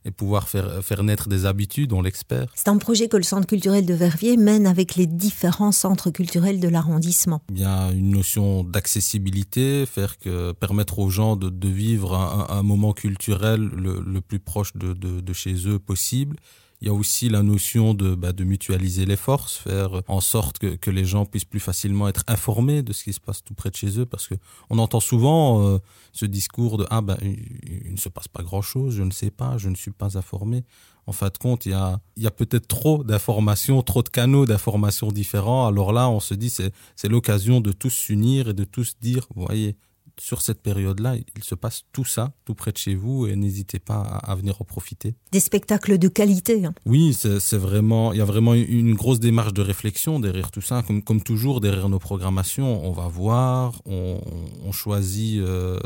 et 0.06 0.12
pouvoir 0.12 0.50
faire, 0.50 0.84
faire 0.84 1.04
naître 1.04 1.30
des 1.30 1.46
habitudes, 1.46 1.94
on 1.94 2.02
l'expert. 2.02 2.48
C'est 2.56 2.70
un 2.70 2.78
projet 2.78 3.08
que 3.08 3.18
le 3.18 3.24
Centre 3.24 3.48
culturel 3.48 3.86
de 3.86 3.94
Verviers 3.94 4.38
mène 4.38 4.66
avec 4.66 4.96
les 4.96 5.06
différents 5.06 5.72
centres 5.72 6.10
culturels 6.10 6.60
de 6.60 6.68
l'arrondissement. 6.68 7.42
Il 7.52 7.60
y 7.60 7.66
a 7.66 7.92
une 7.92 8.12
notion 8.12 8.64
d'accessibilité, 8.64 9.86
faire 9.86 10.18
que 10.18 10.54
permettre 10.54 11.00
aux 11.00 11.10
gens 11.10 11.36
de, 11.36 11.50
de 11.50 11.68
vivre 11.68 12.16
un, 12.16 12.48
un, 12.50 12.64
moment 12.64 12.94
culturel 12.94 13.70
le, 13.76 14.02
le 14.06 14.22
plus 14.22 14.40
proche 14.40 14.74
de, 14.76 14.94
de, 14.94 15.20
de 15.20 15.34
chez 15.34 15.68
eux 15.68 15.80
possible 15.80 16.38
il 16.82 16.88
y 16.88 16.90
a 16.90 16.94
aussi 16.94 17.30
la 17.30 17.44
notion 17.44 17.94
de, 17.94 18.16
bah, 18.16 18.34
de 18.34 18.44
mutualiser 18.44 19.06
les 19.06 19.16
forces, 19.16 19.58
faire 19.58 20.02
en 20.08 20.20
sorte 20.20 20.58
que, 20.58 20.76
que, 20.76 20.90
les 20.90 21.06
gens 21.06 21.26
puissent 21.26 21.46
plus 21.46 21.60
facilement 21.60 22.08
être 22.08 22.24
informés 22.28 22.82
de 22.82 22.92
ce 22.92 23.04
qui 23.04 23.14
se 23.14 23.20
passe 23.20 23.44
tout 23.44 23.54
près 23.54 23.70
de 23.70 23.76
chez 23.76 24.00
eux, 24.00 24.08
parce 24.08 24.28
que 24.28 24.34
on 24.72 24.80
entend 24.80 25.00
souvent 25.00 25.64
euh, 25.64 25.78
ce 26.12 26.26
discours 26.26 26.80
de 26.80 26.88
ah 26.90 27.02
ben 27.02 27.18
il, 27.22 27.92
ne 27.92 27.98
se 27.98 28.10
passe 28.10 28.28
pas 28.28 28.42
grand 28.42 28.64
chose, 28.64 28.96
je 28.96 29.04
ne 29.04 29.12
sais 29.12 29.30
pas, 29.30 29.60
je 29.60 29.70
ne 29.70 29.76
suis 29.76 29.92
pas 29.92 30.18
informé. 30.18 30.64
En 31.06 31.12
fin 31.12 31.28
de 31.28 31.38
compte, 31.38 31.66
il 31.68 31.72
y 31.72 31.76
a, 31.76 32.00
il 32.16 32.24
y 32.24 32.28
a 32.28 32.32
peut-être 32.32 32.68
trop 32.68 33.04
d'informations, 33.04 33.82
trop 33.84 34.02
de 34.02 34.10
canaux 34.10 34.46
d'informations 34.46 35.12
différents. 35.12 35.68
Alors 35.68 35.94
là, 35.94 36.10
on 36.10 36.20
se 36.20 36.34
dit 36.34 36.50
c'est 36.50 36.74
c'est 36.96 37.10
l'occasion 37.10 37.62
de 37.62 37.72
tous 37.72 37.92
s'unir 37.92 38.50
et 38.50 38.54
de 38.54 38.64
tous 38.64 38.96
dire, 39.00 39.28
vous 39.36 39.46
voyez, 39.46 39.78
sur 40.20 40.42
cette 40.42 40.62
période-là, 40.62 41.16
il 41.16 41.44
se 41.44 41.56
passe 41.56 41.84
tout 41.92 42.06
ça, 42.06 42.34
tout 42.46 42.54
près 42.54 42.72
de 42.72 42.78
chez 42.78 42.96
vous, 42.96 43.28
et 43.28 43.36
n'hésitez 43.36 43.80
pas 43.80 44.02
à, 44.02 44.32
à, 44.32 44.36
venir 44.36 44.62
en 44.62 44.66
profiter. 44.66 45.16
Des 45.32 45.40
spectacles 45.40 45.98
de 45.98 46.08
qualité. 46.08 46.66
Hein. 46.66 46.74
Oui, 46.86 47.14
c'est 47.14 47.58
vraiment, 47.58 48.14
il 48.14 48.20
y 48.20 48.22
a 48.22 48.26
vraiment 48.26 48.54
une 48.54 48.94
grosse 48.94 49.20
démarche 49.20 49.54
de 49.54 49.62
réflexion 49.62 50.20
derrière 50.20 50.52
tout 50.52 50.62
ça. 50.62 50.84
Comme, 50.84 51.04
comme 51.04 51.22
toujours, 51.22 51.62
derrière 51.62 51.90
nos 51.90 52.00
programmations, 52.00 52.86
on 52.86 52.92
va 52.92 53.08
voir, 53.08 53.82
on, 53.86 54.20
on 54.64 54.72
choisit 54.72 55.40
euh, 55.40 55.80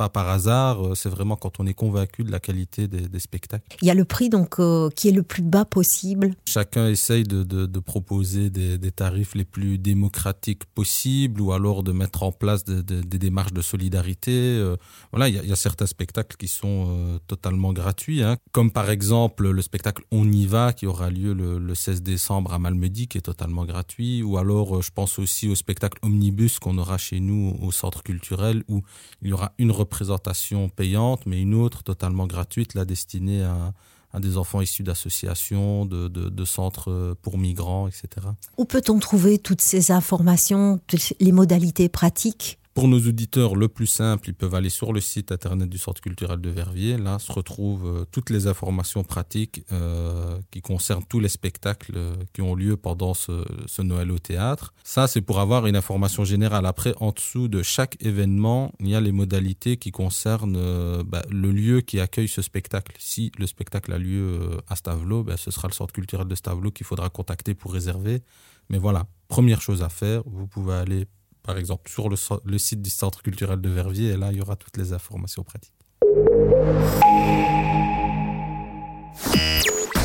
pas 0.00 0.08
par 0.08 0.30
hasard, 0.30 0.82
euh, 0.82 0.94
c'est 0.94 1.10
vraiment 1.10 1.36
quand 1.36 1.60
on 1.60 1.66
est 1.66 1.74
convaincu 1.74 2.24
de 2.24 2.32
la 2.32 2.40
qualité 2.40 2.88
des, 2.88 3.06
des 3.06 3.18
spectacles. 3.20 3.66
Il 3.82 3.86
y 3.86 3.90
a 3.90 3.94
le 3.94 4.06
prix 4.06 4.30
donc 4.30 4.58
euh, 4.58 4.88
qui 4.96 5.08
est 5.08 5.12
le 5.12 5.22
plus 5.22 5.42
bas 5.42 5.66
possible. 5.66 6.30
Chacun 6.48 6.88
essaye 6.88 7.24
de, 7.24 7.42
de, 7.42 7.66
de 7.66 7.80
proposer 7.80 8.48
des, 8.48 8.78
des 8.78 8.92
tarifs 8.92 9.34
les 9.34 9.44
plus 9.44 9.76
démocratiques 9.76 10.64
possibles 10.64 11.42
ou 11.42 11.52
alors 11.52 11.82
de 11.82 11.92
mettre 11.92 12.22
en 12.22 12.32
place 12.32 12.64
des 12.64 12.82
de, 12.82 13.02
de 13.02 13.16
démarches 13.18 13.52
de 13.52 13.60
solidarité. 13.60 14.30
Euh, 14.32 14.76
voilà, 15.12 15.28
il 15.28 15.34
y, 15.34 15.38
a, 15.38 15.42
il 15.42 15.50
y, 15.50 15.52
a, 15.52 15.56
certains 15.56 15.84
spectacles 15.84 16.38
qui 16.38 16.48
sont 16.48 16.86
euh, 16.88 17.18
totalement 17.26 17.74
gratuits, 17.74 18.22
hein, 18.22 18.38
comme 18.52 18.70
par 18.70 18.88
exemple 18.88 19.50
le 19.50 19.60
spectacle 19.60 20.02
On 20.10 20.32
y 20.32 20.46
va 20.46 20.72
qui 20.72 20.86
aura 20.86 21.10
lieu 21.10 21.34
le, 21.34 21.58
le 21.58 21.74
16 21.74 22.02
décembre 22.02 22.54
à 22.54 22.58
Malmedy 22.58 23.06
qui 23.06 23.18
est 23.18 23.28
totalement 23.32 23.66
gratuit, 23.66 24.22
ou 24.22 24.38
alors 24.38 24.80
je 24.80 24.92
pense 24.92 25.18
aussi 25.18 25.46
au 25.46 25.54
spectacle 25.54 25.98
Omnibus 26.00 26.58
qu'on 26.58 26.78
aura 26.78 26.96
chez 26.96 27.20
nous 27.20 27.54
au 27.60 27.70
centre 27.70 28.02
culturel 28.02 28.64
où 28.66 28.80
il 29.20 29.28
y 29.28 29.32
aura 29.34 29.52
une 29.58 29.70
représentation 29.70 29.89
payante, 30.68 31.26
mais 31.26 31.40
une 31.40 31.54
autre 31.54 31.82
totalement 31.82 32.26
gratuite, 32.26 32.74
là 32.74 32.84
destinée 32.84 33.42
à, 33.42 33.72
des 34.18 34.36
enfants 34.36 34.60
issus 34.60 34.82
d'associations, 34.82 35.86
de 35.86 36.44
centres 36.44 37.16
pour 37.22 37.38
migrants, 37.38 37.86
etc. 37.86 38.26
Où 38.56 38.64
peut-on 38.64 38.98
trouver 38.98 39.38
toutes 39.38 39.60
ces 39.60 39.92
informations, 39.92 40.80
les 41.20 41.32
modalités 41.32 41.88
pratiques? 41.88 42.59
Pour 42.72 42.86
nos 42.86 43.00
auditeurs, 43.00 43.56
le 43.56 43.66
plus 43.66 43.88
simple, 43.88 44.28
ils 44.28 44.34
peuvent 44.34 44.54
aller 44.54 44.68
sur 44.70 44.92
le 44.92 45.00
site 45.00 45.32
internet 45.32 45.68
du 45.68 45.76
Centre 45.76 46.00
culturel 46.00 46.40
de 46.40 46.50
Verviers. 46.50 46.98
Là 46.98 47.18
se 47.18 47.32
retrouvent 47.32 47.86
euh, 47.86 48.04
toutes 48.12 48.30
les 48.30 48.46
informations 48.46 49.02
pratiques 49.02 49.64
euh, 49.72 50.38
qui 50.52 50.62
concernent 50.62 51.04
tous 51.04 51.18
les 51.18 51.28
spectacles 51.28 51.94
euh, 51.96 52.14
qui 52.32 52.42
ont 52.42 52.54
lieu 52.54 52.76
pendant 52.76 53.12
ce, 53.12 53.32
Noël 53.82 54.12
au 54.12 54.20
théâtre. 54.20 54.72
Ça, 54.84 55.08
c'est 55.08 55.20
pour 55.20 55.40
avoir 55.40 55.66
une 55.66 55.74
information 55.74 56.24
générale. 56.24 56.64
Après, 56.64 56.94
en 57.00 57.10
dessous 57.10 57.48
de 57.48 57.60
chaque 57.62 57.96
événement, 57.98 58.72
il 58.78 58.88
y 58.88 58.94
a 58.94 59.00
les 59.00 59.12
modalités 59.12 59.76
qui 59.76 59.90
concernent 59.90 61.02
bah, 61.02 61.22
le 61.28 61.50
lieu 61.50 61.80
qui 61.80 61.98
accueille 61.98 62.28
ce 62.28 62.42
spectacle. 62.42 62.94
Si 62.98 63.32
le 63.38 63.46
spectacle 63.46 63.92
a 63.92 63.98
lieu 63.98 64.58
à 64.68 64.76
Stavelot, 64.76 65.24
bah, 65.24 65.36
ce 65.36 65.50
sera 65.50 65.66
le 65.66 65.72
Centre 65.72 65.92
culturel 65.92 66.28
de 66.28 66.34
Stavelot 66.34 66.70
qu'il 66.70 66.86
faudra 66.86 67.08
contacter 67.08 67.54
pour 67.54 67.72
réserver. 67.72 68.22
Mais 68.68 68.78
voilà, 68.78 69.06
première 69.28 69.60
chose 69.60 69.82
à 69.82 69.88
faire, 69.88 70.22
vous 70.26 70.46
pouvez 70.46 70.74
aller 70.74 71.06
par 71.50 71.58
exemple 71.58 71.90
sur 71.90 72.08
le, 72.08 72.58
site 72.58 72.80
du 72.80 72.90
centre 72.90 73.22
culturel 73.22 73.60
de 73.60 73.68
Verviers 73.68 74.10
et 74.10 74.16
là 74.16 74.28
il 74.30 74.38
y 74.38 74.40
aura 74.40 74.54
toutes 74.54 74.76
les 74.76 74.92
informations 74.92 75.42
pratiques. 75.42 75.74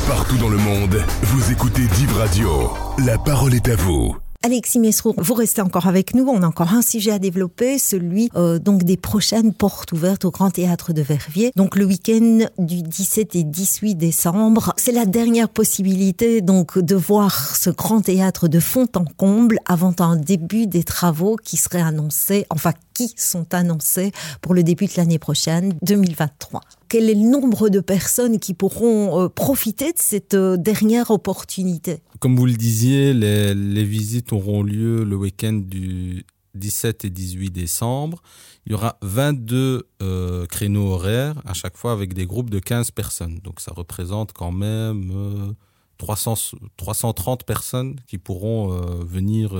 Partout 0.08 0.38
dans 0.38 0.48
le 0.48 0.56
monde, 0.56 1.00
vous 1.22 1.52
écoutez 1.52 1.86
Div 1.86 2.12
Radio. 2.16 2.72
La 2.98 3.16
parole 3.16 3.54
est 3.54 3.68
à 3.68 3.76
vous. 3.76 4.16
Alexis 4.42 4.78
Mesrou, 4.78 5.14
vous 5.16 5.34
restez 5.34 5.60
encore 5.60 5.86
avec 5.86 6.14
nous. 6.14 6.26
On 6.28 6.42
a 6.42 6.46
encore 6.46 6.72
un 6.72 6.82
sujet 6.82 7.10
à 7.10 7.18
développer, 7.18 7.78
celui 7.78 8.30
euh, 8.36 8.58
donc 8.58 8.84
des 8.84 8.96
prochaines 8.96 9.52
portes 9.52 9.92
ouvertes 9.92 10.24
au 10.24 10.30
Grand 10.30 10.50
Théâtre 10.50 10.92
de 10.92 11.02
Verviers. 11.02 11.52
Donc 11.56 11.76
le 11.76 11.84
week-end 11.84 12.46
du 12.58 12.82
17 12.82 13.34
et 13.36 13.44
18 13.44 13.94
décembre, 13.94 14.72
c'est 14.76 14.92
la 14.92 15.04
dernière 15.04 15.48
possibilité 15.48 16.40
donc 16.40 16.78
de 16.78 16.94
voir 16.94 17.56
ce 17.56 17.70
Grand 17.70 18.00
Théâtre 18.00 18.48
de 18.48 18.60
fond 18.60 18.86
en 18.94 19.04
comble 19.04 19.58
avant 19.66 19.94
un 19.98 20.16
début 20.16 20.66
des 20.66 20.84
travaux 20.84 21.36
qui 21.36 21.56
seraient 21.56 21.82
annoncés, 21.82 22.46
enfin 22.50 22.72
qui 22.94 23.12
sont 23.16 23.52
annoncés 23.52 24.12
pour 24.40 24.54
le 24.54 24.62
début 24.62 24.86
de 24.86 24.92
l'année 24.96 25.18
prochaine, 25.18 25.74
2023. 25.82 26.60
Quel 26.88 27.10
est 27.10 27.14
le 27.14 27.28
nombre 27.28 27.68
de 27.68 27.80
personnes 27.80 28.38
qui 28.38 28.54
pourront 28.54 29.20
euh, 29.20 29.28
profiter 29.28 29.92
de 29.92 29.98
cette 29.98 30.34
euh, 30.34 30.56
dernière 30.56 31.10
opportunité? 31.10 32.02
Comme 32.20 32.36
vous 32.36 32.46
le 32.46 32.52
disiez, 32.52 33.12
les, 33.12 33.84
visites 33.84 34.32
auront 34.32 34.62
lieu 34.62 35.04
le 35.04 35.16
week-end 35.16 35.52
du 35.52 36.24
17 36.54 37.04
et 37.04 37.10
18 37.10 37.50
décembre. 37.50 38.22
Il 38.66 38.72
y 38.72 38.74
aura 38.74 38.98
22 39.02 39.88
euh, 40.02 40.46
créneaux 40.46 40.92
horaires 40.92 41.40
à 41.44 41.54
chaque 41.54 41.76
fois 41.76 41.92
avec 41.92 42.14
des 42.14 42.26
groupes 42.26 42.50
de 42.50 42.58
15 42.58 42.92
personnes. 42.92 43.40
Donc 43.42 43.60
ça 43.60 43.72
représente 43.74 44.32
quand 44.32 44.52
même 44.52 45.10
euh, 45.12 45.52
300, 45.98 46.34
330 46.76 47.44
personnes 47.44 47.96
qui 48.06 48.18
pourront 48.18 48.68
venir 49.02 49.54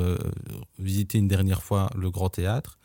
visiter 0.79 1.17
une 1.17 1.29
dernière 1.29 1.63
fois 1.63 1.89
le 1.97 2.11
Grand 2.11 2.29
Théâtre. 2.29 2.79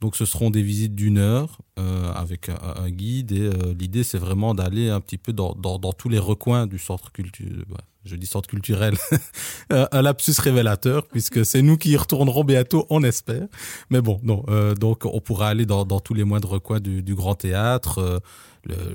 Donc 0.00 0.16
ce 0.16 0.24
seront 0.24 0.50
des 0.50 0.62
visites 0.62 0.94
d'une 0.94 1.18
heure 1.18 1.58
euh, 1.78 2.12
avec 2.12 2.48
un, 2.48 2.58
un 2.76 2.90
guide 2.90 3.32
et 3.32 3.40
euh, 3.40 3.74
l'idée 3.78 4.04
c'est 4.04 4.18
vraiment 4.18 4.54
d'aller 4.54 4.90
un 4.90 5.00
petit 5.00 5.18
peu 5.18 5.32
dans, 5.32 5.54
dans, 5.54 5.78
dans 5.78 5.92
tous 5.92 6.08
les 6.08 6.18
recoins 6.18 6.66
du 6.66 6.78
centre 6.78 7.12
culturel. 7.12 7.64
Je 8.04 8.14
dis 8.14 8.26
centre 8.26 8.48
culturel, 8.48 8.94
un 9.70 10.02
lapsus 10.02 10.38
révélateur 10.38 11.08
puisque 11.08 11.44
c'est 11.44 11.60
nous 11.60 11.76
qui 11.76 11.90
y 11.90 11.96
retournerons 11.96 12.44
bientôt, 12.44 12.86
on 12.88 13.02
espère. 13.02 13.48
Mais 13.90 14.00
bon, 14.00 14.20
non, 14.22 14.44
euh, 14.48 14.74
donc 14.74 15.04
on 15.06 15.20
pourra 15.20 15.48
aller 15.48 15.66
dans, 15.66 15.84
dans 15.84 15.98
tous 15.98 16.14
les 16.14 16.22
moindres 16.22 16.50
recoins 16.50 16.78
du, 16.78 17.02
du 17.02 17.16
grand 17.16 17.34
théâtre. 17.34 18.22
Euh, 18.70 18.94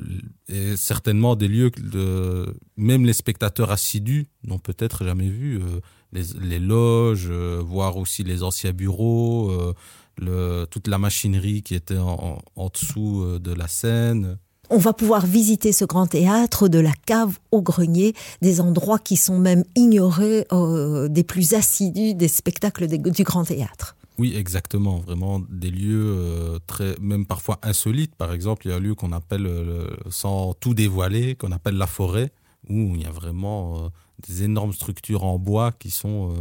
et 0.50 0.76
certainement 0.76 1.36
des 1.36 1.48
lieux 1.48 1.72
de 1.78 2.54
même 2.78 3.06
les 3.06 3.14
spectateurs 3.14 3.72
assidus 3.72 4.28
n'ont 4.44 4.60
peut-être 4.60 5.06
jamais 5.06 5.30
vu 5.30 5.62
euh, 5.62 5.80
les, 6.12 6.24
les 6.42 6.60
loges, 6.60 7.28
euh, 7.30 7.62
voir 7.64 7.98
aussi 7.98 8.24
les 8.24 8.44
anciens 8.44 8.74
bureaux. 8.74 9.74
Le, 10.18 10.66
toute 10.70 10.88
la 10.88 10.98
machinerie 10.98 11.64
qui 11.64 11.74
était 11.74 11.98
en, 11.98 12.10
en, 12.10 12.38
en 12.56 12.70
dessous 12.70 13.24
euh, 13.24 13.40
de 13.40 13.54
la 13.54 13.68
scène. 13.68 14.38
On 14.70 14.78
va 14.78 14.94
pouvoir 14.94 15.26
visiter 15.26 15.74
ce 15.74 15.84
grand 15.84 16.08
théâtre 16.08 16.68
de 16.68 16.80
la 16.80 16.94
cave 17.06 17.40
au 17.52 17.62
grenier, 17.62 18.14
des 18.42 18.62
endroits 18.62 19.00
qui 19.00 19.18
sont 19.18 19.40
même 19.40 19.64
ignorés 19.76 20.46
euh, 20.54 21.10
des 21.10 21.24
plus 21.24 21.54
assidus 21.54 22.14
des 22.14 22.28
spectacles 22.28 22.88
des, 22.88 22.98
du 22.98 23.24
grand 23.24 23.44
théâtre. 23.44 23.96
Oui, 24.18 24.36
exactement. 24.36 25.00
Vraiment 25.00 25.42
des 25.50 25.72
lieux 25.72 26.06
euh, 26.06 26.60
très, 26.68 26.96
même 27.02 27.26
parfois 27.26 27.60
insolites. 27.64 28.16
Par 28.16 28.32
exemple, 28.32 28.68
il 28.68 28.70
y 28.70 28.74
a 28.74 28.78
un 28.78 28.80
lieu 28.80 28.96
qu'on 28.96 29.12
appelle, 29.12 29.48
euh, 29.48 29.88
sans 30.10 30.54
tout 30.54 30.74
dévoiler, 30.74 31.36
qu'on 31.36 31.52
appelle 31.52 31.78
la 31.78 31.88
forêt, 31.88 32.32
où 32.70 32.96
il 32.96 33.02
y 33.02 33.06
a 33.06 33.12
vraiment 33.12 33.90
des 34.28 34.44
énormes 34.44 34.74
structures 34.74 35.24
en 35.24 35.40
bois 35.40 35.72
qui 35.72 35.90
sont 35.90 36.34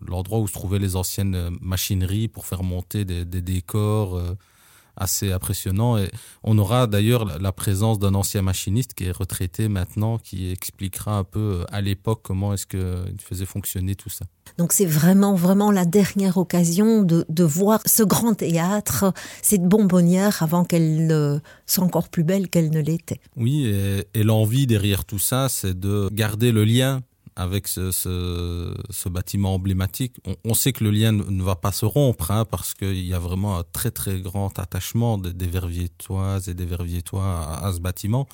l'endroit 0.00 0.38
où 0.40 0.46
se 0.46 0.52
trouvaient 0.52 0.78
les 0.78 0.96
anciennes 0.96 1.50
machineries 1.60 2.28
pour 2.28 2.46
faire 2.46 2.62
monter 2.62 3.04
des, 3.04 3.24
des 3.24 3.42
décors. 3.42 4.16
Euh, 4.16 4.34
assez 4.96 5.32
impressionnant. 5.32 5.98
Et 5.98 6.10
on 6.42 6.58
aura 6.58 6.86
d'ailleurs 6.86 7.38
la 7.38 7.52
présence 7.52 7.98
d'un 7.98 8.14
ancien 8.14 8.42
machiniste 8.42 8.94
qui 8.94 9.04
est 9.04 9.16
retraité 9.16 9.68
maintenant, 9.68 10.18
qui 10.18 10.50
expliquera 10.50 11.18
un 11.18 11.24
peu 11.24 11.64
à 11.70 11.80
l'époque 11.80 12.20
comment 12.22 12.54
est-ce 12.54 12.66
qu'il 12.66 13.20
faisait 13.20 13.46
fonctionner 13.46 13.94
tout 13.94 14.08
ça. 14.08 14.24
Donc 14.58 14.72
c'est 14.72 14.86
vraiment, 14.86 15.34
vraiment 15.34 15.70
la 15.70 15.84
dernière 15.84 16.38
occasion 16.38 17.02
de, 17.02 17.26
de 17.28 17.44
voir 17.44 17.80
ce 17.84 18.02
grand 18.02 18.34
théâtre, 18.34 19.12
cette 19.42 19.64
bonbonnière 19.64 20.42
avant 20.42 20.64
qu'elle 20.64 21.06
ne 21.06 21.40
soit 21.66 21.84
encore 21.84 22.08
plus 22.08 22.24
belle 22.24 22.48
qu'elle 22.48 22.70
ne 22.70 22.80
l'était. 22.80 23.20
Oui, 23.36 23.66
et, 23.66 24.06
et 24.14 24.22
l'envie 24.22 24.66
derrière 24.66 25.04
tout 25.04 25.18
ça, 25.18 25.48
c'est 25.48 25.78
de 25.78 26.08
garder 26.12 26.52
le 26.52 26.64
lien 26.64 27.02
avec 27.36 27.68
ce, 27.68 27.92
ce, 27.92 28.74
ce 28.90 29.08
bâtiment 29.08 29.54
emblématique. 29.54 30.16
On, 30.26 30.36
on, 30.44 30.54
sait 30.54 30.72
que 30.72 30.82
le 30.82 30.90
lien 30.90 31.12
ne 31.12 31.42
va 31.42 31.54
pas 31.54 31.72
se 31.72 31.84
rompre 31.84 32.30
hein, 32.30 32.44
parce 32.44 32.74
qu'il 32.74 33.06
y 33.06 33.14
a 33.14 33.18
vraiment 33.18 33.58
un 33.58 33.64
très 33.72 33.90
très 33.90 34.20
grand 34.20 34.58
attachement 34.58 35.18
des, 35.18 35.32
des 35.32 35.46
Verviétoises 35.46 36.48
et 36.48 36.54
des 36.54 36.66
Verviétois 36.66 37.24
à, 37.24 37.66
à 37.66 37.72
ce 37.72 37.80
bâtiment. 37.80 38.26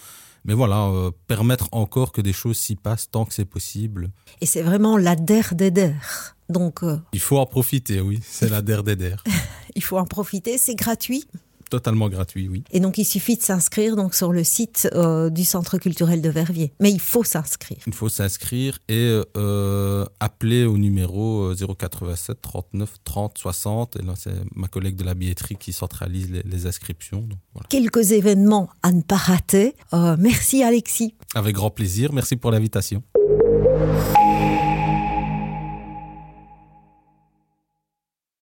Mais 0.45 0.55
voilà, 0.55 0.87
euh, 0.87 1.11
permettre 1.29 1.69
encore 1.73 2.11
que 2.11 2.21
des 2.21 2.33
choses 2.33 2.59
s'y 2.59 2.75
passent 2.75 3.11
tant 3.11 3.25
que 3.25 3.35
c'est 3.35 3.45
possible. 3.45 4.11
Et 4.41 4.47
c'est 4.47 4.63
vraiment 4.63 4.97
la 4.97 5.15
der 5.15 5.55
des 5.55 5.71
der. 5.71 6.35
Donc, 6.49 6.83
euh, 6.83 6.99
il 7.13 7.21
faut 7.21 7.39
en 7.39 7.47
profiter, 7.47 8.01
oui, 8.01 8.21
c'est 8.23 8.49
la 8.49 8.61
der 8.61 8.83
des 8.83 8.97
der. 8.97 9.23
il 9.77 9.83
faut 9.83 9.99
en 9.99 10.05
profiter, 10.05 10.59
c'est 10.59 10.75
gratuit 10.75 11.25
totalement 11.73 12.11
gratuit, 12.11 12.49
oui. 12.51 12.65
Et 12.71 12.81
donc 12.81 12.99
il 12.99 13.07
suffit 13.07 13.37
de 13.39 13.43
s'inscrire 13.43 13.97
donc 13.97 14.15
sur 14.15 14.31
le 14.31 14.45
site 14.45 14.91
euh, 14.93 15.31
du 15.31 15.43
Centre 15.43 15.79
culturel 15.79 16.21
de 16.21 16.29
Verviers. 16.29 16.75
Mais 16.81 16.91
il 16.91 17.01
faut 17.01 17.25
s'inscrire. 17.25 17.79
Il 17.87 17.95
faut 17.95 18.11
s'inscrire 18.11 18.79
et 18.91 19.23
euh, 19.39 20.05
appeler 20.21 20.67
au 20.67 20.77
numéro 20.77 21.55
087 21.55 22.43
39 22.43 22.91
30 23.05 23.39
60. 23.39 23.97
Et 23.97 24.03
là, 24.03 24.13
c'est 24.19 24.35
ma 24.55 24.69
collègue 24.69 24.97
de 24.97 25.05
la 25.05 25.15
billetterie 25.15 25.57
qui 25.57 25.73
centralise 25.73 26.31
les, 26.31 26.43
les 26.43 26.67
inscriptions. 26.67 27.23
Donc, 27.23 27.39
voilà. 27.55 27.67
Quelques 27.71 28.13
événements 28.13 28.69
à 28.83 28.93
ne 28.93 29.01
pas 29.01 29.17
rater. 29.17 29.75
Euh, 29.95 30.17
merci 30.19 30.63
Alexis. 30.63 31.15
Avec 31.35 31.55
grand 31.55 31.71
plaisir. 31.71 32.13
Merci 32.13 32.37
pour 32.37 32.51
l'invitation. 32.51 33.03